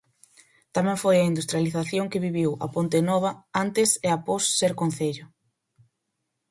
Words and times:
Tamén 0.75 0.97
foi 1.03 1.15
a 1.19 1.29
industrialización 1.31 2.05
que 2.11 2.23
viviu 2.27 2.49
A 2.65 2.67
Pontenova 2.75 3.31
antes 3.63 3.89
e 4.07 4.09
após 4.11 4.43
ser 4.59 4.71
concello. 4.81 5.25